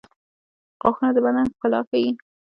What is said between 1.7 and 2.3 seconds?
ښيي.